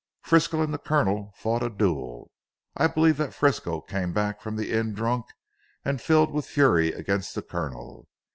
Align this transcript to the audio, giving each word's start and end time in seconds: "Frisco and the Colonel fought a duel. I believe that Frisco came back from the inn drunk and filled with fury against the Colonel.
"Frisco 0.23 0.63
and 0.63 0.73
the 0.73 0.79
Colonel 0.79 1.31
fought 1.37 1.61
a 1.61 1.69
duel. 1.69 2.31
I 2.75 2.87
believe 2.87 3.17
that 3.17 3.35
Frisco 3.35 3.81
came 3.81 4.13
back 4.13 4.41
from 4.41 4.55
the 4.55 4.71
inn 4.71 4.95
drunk 4.95 5.27
and 5.85 6.01
filled 6.01 6.33
with 6.33 6.47
fury 6.47 6.91
against 6.91 7.35
the 7.35 7.43
Colonel. 7.43 8.07